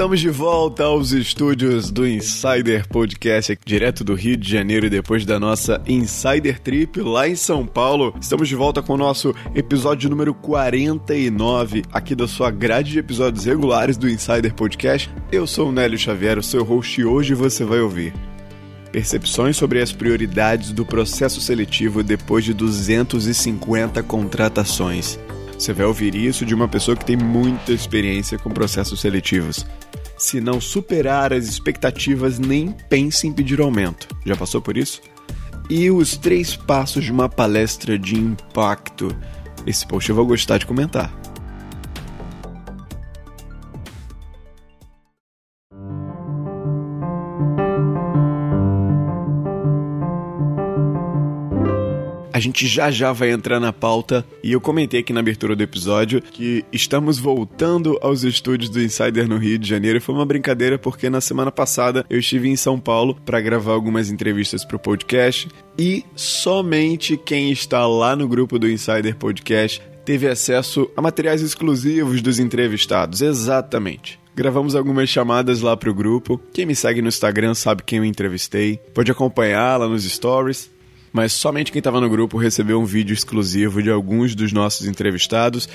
[0.00, 5.26] Estamos de volta aos estúdios do Insider Podcast, direto do Rio de Janeiro, e depois
[5.26, 8.14] da nossa Insider Trip lá em São Paulo.
[8.18, 13.44] Estamos de volta com o nosso episódio número 49 aqui da sua grade de episódios
[13.44, 15.10] regulares do Insider Podcast.
[15.30, 18.14] Eu sou o Nélio Xavier, o seu host, e hoje você vai ouvir
[18.90, 25.18] percepções sobre as prioridades do processo seletivo depois de 250 contratações.
[25.60, 29.66] Você vai ouvir isso de uma pessoa que tem muita experiência com processos seletivos.
[30.20, 34.06] Se não superar as expectativas, nem pense em pedir aumento.
[34.26, 35.00] Já passou por isso?
[35.70, 39.16] E os três passos de uma palestra de impacto.
[39.66, 41.10] Esse post eu vou gostar de comentar.
[52.32, 55.62] A gente já já vai entrar na pauta e eu comentei aqui na abertura do
[55.62, 60.00] episódio que estamos voltando aos estúdios do Insider no Rio de Janeiro.
[60.00, 64.10] Foi uma brincadeira porque na semana passada eu estive em São Paulo para gravar algumas
[64.10, 70.28] entrevistas para o podcast e somente quem está lá no grupo do Insider Podcast teve
[70.28, 73.22] acesso a materiais exclusivos dos entrevistados.
[73.22, 74.20] Exatamente.
[74.36, 76.40] Gravamos algumas chamadas lá para o grupo.
[76.52, 78.78] Quem me segue no Instagram sabe quem eu entrevistei.
[78.94, 80.70] Pode acompanhar lá nos stories
[81.12, 85.68] mas somente quem estava no grupo recebeu um vídeo exclusivo de alguns dos nossos entrevistados.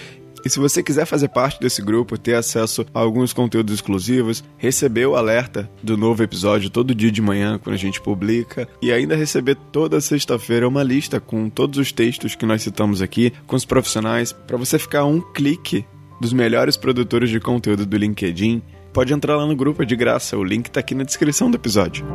[0.43, 5.07] E se você quiser fazer parte desse grupo, ter acesso a alguns conteúdos exclusivos, receber
[5.07, 9.15] o alerta do novo episódio todo dia de manhã quando a gente publica e ainda
[9.15, 13.65] receber toda sexta-feira uma lista com todos os textos que nós citamos aqui, com os
[13.65, 15.83] profissionais, para você ficar um clique
[16.21, 18.61] dos melhores produtores de conteúdo do LinkedIn,
[18.93, 21.57] pode entrar lá no grupo é de graça, o link está aqui na descrição do
[21.57, 22.05] episódio.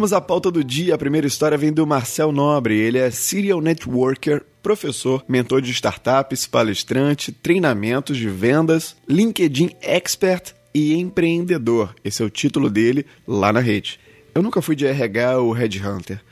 [0.00, 0.94] Vamos à pauta do dia.
[0.94, 2.74] A primeira história vem do Marcel Nobre.
[2.74, 10.94] Ele é Serial Networker, professor, mentor de startups, palestrante, treinamentos de vendas, LinkedIn Expert e
[10.94, 11.94] empreendedor.
[12.02, 14.00] Esse é o título dele lá na rede.
[14.34, 16.22] Eu nunca fui de RH ou Headhunter.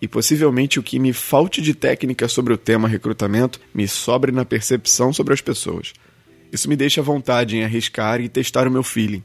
[0.00, 4.44] E possivelmente o que me falte de técnica sobre o tema recrutamento me sobre na
[4.44, 5.94] percepção sobre as pessoas.
[6.52, 9.24] Isso me deixa à vontade em arriscar e testar o meu feeling.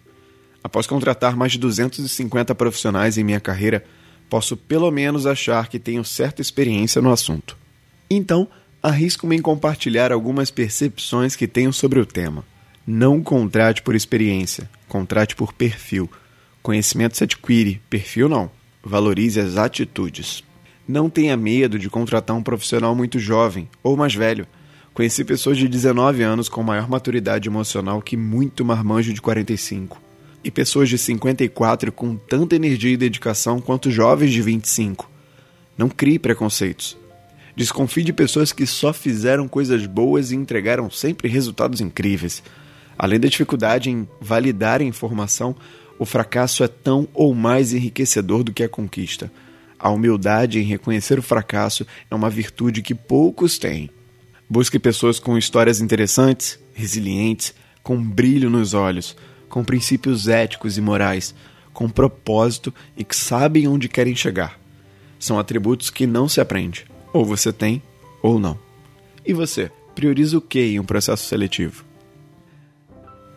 [0.64, 3.84] Após contratar mais de 250 profissionais em minha carreira,
[4.30, 7.58] posso pelo menos achar que tenho certa experiência no assunto.
[8.10, 8.48] Então,
[8.82, 12.46] arrisco-me em compartilhar algumas percepções que tenho sobre o tema.
[12.86, 16.10] Não contrate por experiência, contrate por perfil.
[16.62, 18.50] Conhecimento se adquire, perfil não.
[18.84, 20.44] Valorize as atitudes.
[20.88, 24.48] Não tenha medo de contratar um profissional muito jovem ou mais velho.
[24.94, 30.11] Conheci pessoas de 19 anos com maior maturidade emocional que muito marmanjo de 45
[30.44, 35.10] e pessoas de 54 com tanta energia e dedicação quanto jovens de 25.
[35.78, 36.98] Não crie preconceitos.
[37.56, 42.42] Desconfie de pessoas que só fizeram coisas boas e entregaram sempre resultados incríveis.
[42.98, 45.56] Além da dificuldade em validar a informação,
[46.00, 49.32] o fracasso é tão ou mais enriquecedor do que a conquista.
[49.78, 53.90] A humildade em reconhecer o fracasso é uma virtude que poucos têm.
[54.50, 57.54] Busque pessoas com histórias interessantes, resilientes,
[57.84, 59.16] com brilho nos olhos
[59.52, 61.36] com princípios éticos e morais,
[61.72, 64.60] com propósito e que sabem onde querem chegar.
[65.20, 66.86] São atributos que não se aprende.
[67.14, 67.84] Ou você tem,
[68.24, 68.58] ou não.
[69.24, 71.91] E você, prioriza o que em um processo seletivo?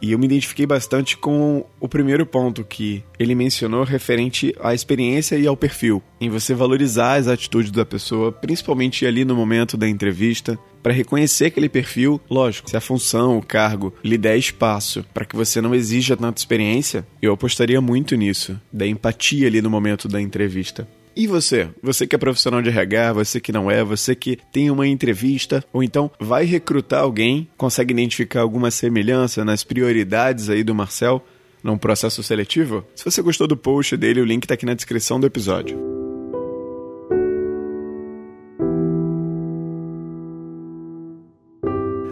[0.05, 5.35] E eu me identifiquei bastante com o primeiro ponto que ele mencionou referente à experiência
[5.35, 9.89] e ao perfil, em você valorizar as atitudes da pessoa, principalmente ali no momento da
[9.89, 15.25] entrevista, para reconhecer aquele perfil, lógico, se a função, o cargo lhe der espaço para
[15.25, 20.07] que você não exija tanta experiência, eu apostaria muito nisso, da empatia ali no momento
[20.07, 20.87] da entrevista.
[21.17, 21.69] E você?
[21.81, 25.65] Você que é profissional de RH, você que não é, você que tem uma entrevista,
[25.73, 31.25] ou então vai recrutar alguém, consegue identificar alguma semelhança nas prioridades aí do Marcel
[31.63, 32.85] num processo seletivo?
[32.97, 35.79] Se você gostou do post dele, o link está aqui na descrição do episódio.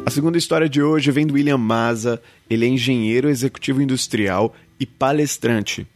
[0.06, 2.22] A segunda história de hoje vem do William Maza.
[2.48, 5.86] Ele é engenheiro executivo industrial e palestrante.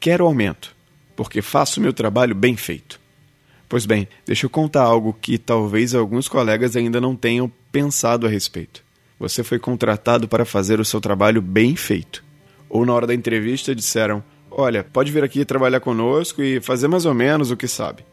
[0.00, 0.77] Quero aumento
[1.18, 3.00] porque faço meu trabalho bem feito.
[3.68, 8.30] Pois bem, deixa eu contar algo que talvez alguns colegas ainda não tenham pensado a
[8.30, 8.84] respeito.
[9.18, 12.24] Você foi contratado para fazer o seu trabalho bem feito.
[12.70, 17.04] Ou na hora da entrevista disseram: Olha, pode vir aqui trabalhar conosco e fazer mais
[17.04, 18.04] ou menos o que sabe.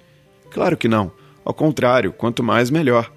[0.49, 1.11] Claro que não.
[1.45, 3.13] Ao contrário, quanto mais, melhor.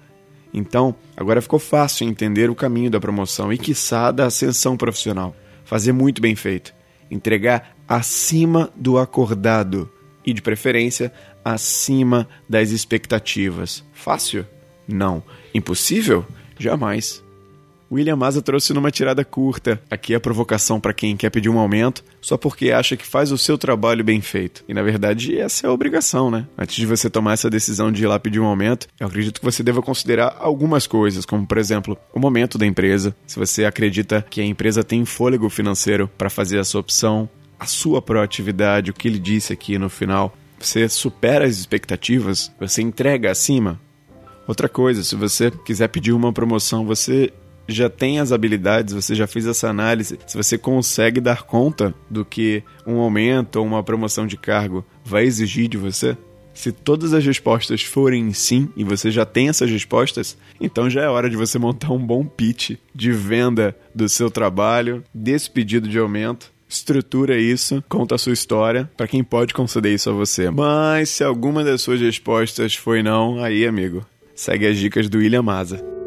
[0.53, 5.35] Então, agora ficou fácil entender o caminho da promoção e, quiçá, da ascensão profissional.
[5.65, 6.77] Fazer muito bem feito.
[7.09, 9.89] Entregar acima do acordado
[10.25, 11.11] e, de preferência,
[11.43, 13.83] acima das expectativas.
[13.93, 14.45] Fácil?
[14.87, 15.23] Não.
[15.53, 16.25] Impossível?
[16.57, 17.23] Jamais.
[17.91, 19.81] William Maza trouxe numa tirada curta.
[19.89, 23.31] Aqui é a provocação para quem quer pedir um aumento só porque acha que faz
[23.31, 24.63] o seu trabalho bem feito.
[24.67, 26.45] E na verdade, essa é a obrigação, né?
[26.57, 29.45] Antes de você tomar essa decisão de ir lá pedir um aumento, eu acredito que
[29.45, 33.15] você deva considerar algumas coisas, como por exemplo, o momento da empresa.
[33.25, 37.27] Se você acredita que a empresa tem fôlego financeiro para fazer essa opção,
[37.59, 42.81] a sua proatividade, o que ele disse aqui no final, você supera as expectativas, você
[42.81, 43.79] entrega acima.
[44.47, 47.31] Outra coisa, se você quiser pedir uma promoção, você
[47.73, 52.25] já tem as habilidades, você já fez essa análise, se você consegue dar conta do
[52.25, 56.17] que um aumento ou uma promoção de cargo vai exigir de você,
[56.59, 61.07] se todas as respostas forem sim e você já tem essas respostas, então já é
[61.07, 65.97] hora de você montar um bom pitch de venda do seu trabalho, desse pedido de
[65.97, 66.51] aumento.
[66.67, 70.51] Estrutura isso, conta a sua história para quem pode conceder isso a você.
[70.51, 74.05] Mas se alguma das suas respostas foi não, aí, amigo,
[74.35, 75.98] segue as dicas do William Maza.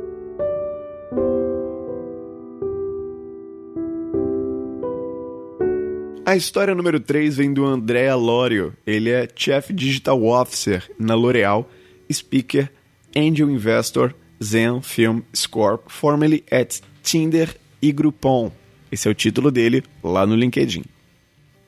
[6.33, 8.73] A história número 3 vem do André Alorio.
[8.87, 11.71] Ele é Chief Digital Officer na L'Oréal,
[12.11, 12.73] Speaker,
[13.15, 18.51] Angel Investor, Zen Film Scorp, formerly at Tinder e Groupon.
[18.91, 20.87] Esse é o título dele lá no LinkedIn.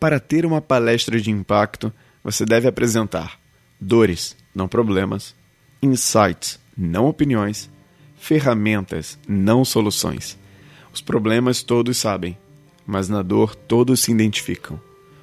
[0.00, 3.38] Para ter uma palestra de impacto, você deve apresentar
[3.78, 5.36] dores, não problemas,
[5.82, 7.68] insights, não opiniões,
[8.16, 10.38] ferramentas, não soluções.
[10.90, 12.38] Os problemas todos sabem,
[12.86, 14.80] mas na dor todos se identificam.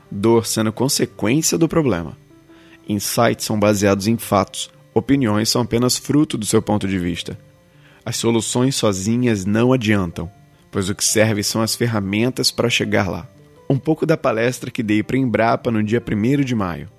[0.09, 2.17] Dor sendo consequência do problema.
[2.87, 7.39] Insights são baseados em fatos, opiniões são apenas fruto do seu ponto de vista.
[8.03, 10.29] As soluções sozinhas não adiantam,
[10.71, 13.27] pois o que serve são as ferramentas para chegar lá.
[13.69, 16.89] Um pouco da palestra que dei para Embrapa no dia 1 de maio.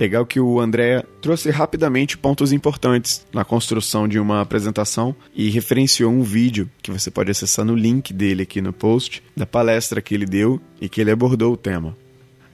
[0.00, 6.10] Legal que o André trouxe rapidamente pontos importantes na construção de uma apresentação e referenciou
[6.10, 10.14] um vídeo que você pode acessar no link dele aqui no post da palestra que
[10.14, 11.94] ele deu e que ele abordou o tema.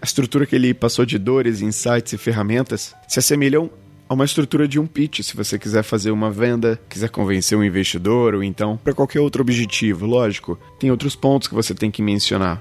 [0.02, 3.70] A estrutura que ele passou de dores, insights e ferramentas se assemelham
[4.08, 7.62] a uma estrutura de um pitch, se você quiser fazer uma venda, quiser convencer um
[7.62, 10.58] investidor ou então para qualquer outro objetivo, lógico.
[10.80, 12.60] Tem outros pontos que você tem que mencionar.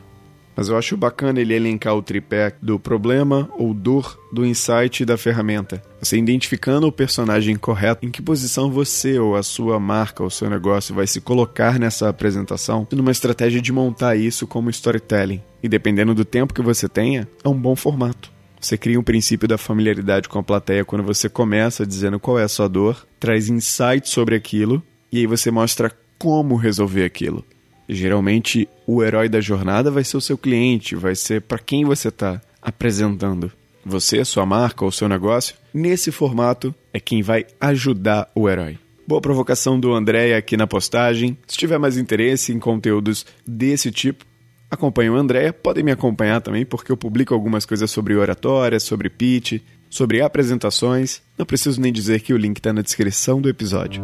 [0.56, 5.06] Mas eu acho bacana ele elencar o tripé do problema ou dor, do insight e
[5.06, 5.82] da ferramenta.
[6.02, 10.50] Você identificando o personagem correto, em que posição você ou a sua marca ou seu
[10.50, 15.42] negócio vai se colocar nessa apresentação, numa estratégia de montar isso como storytelling.
[15.62, 18.32] E dependendo do tempo que você tenha, é um bom formato.
[18.60, 22.44] Você cria um princípio da familiaridade com a plateia quando você começa dizendo qual é
[22.44, 24.82] a sua dor, traz insights sobre aquilo
[25.12, 27.46] e aí você mostra como resolver aquilo.
[27.88, 32.08] Geralmente, o herói da jornada vai ser o seu cliente, vai ser para quem você
[32.08, 33.52] está apresentando.
[33.86, 38.80] Você, sua marca ou seu negócio, nesse formato, é quem vai ajudar o herói.
[39.08, 41.38] Boa provocação do André aqui na postagem.
[41.46, 44.26] Se tiver mais interesse em conteúdos desse tipo,
[44.72, 45.52] acompanhe o André.
[45.52, 51.22] Podem me acompanhar também, porque eu publico algumas coisas sobre oratória, sobre pitch, sobre apresentações.
[51.38, 54.04] Não preciso nem dizer que o link está na descrição do episódio.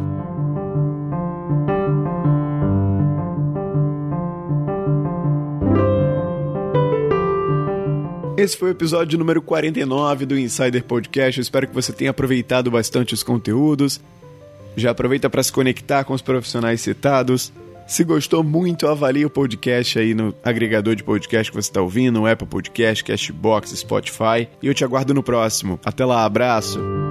[8.42, 11.38] Esse foi o episódio número 49 do Insider Podcast.
[11.38, 14.00] Eu espero que você tenha aproveitado bastante os conteúdos.
[14.76, 17.52] Já aproveita para se conectar com os profissionais citados.
[17.86, 22.26] Se gostou muito, avalie o podcast aí no agregador de podcast que você está ouvindo,
[22.26, 24.48] Apple Podcast, Cashbox, Spotify.
[24.60, 25.78] E eu te aguardo no próximo.
[25.84, 27.01] Até lá, abraço!